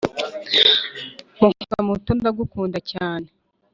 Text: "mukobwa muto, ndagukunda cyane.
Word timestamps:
"mukobwa 1.39 1.77
muto, 1.87 2.09
ndagukunda 2.19 2.79
cyane. 2.91 3.27